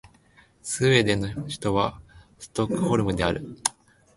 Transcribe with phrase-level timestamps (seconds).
[0.63, 2.01] スウェーデンの首都は
[2.39, 3.55] ストックホルムである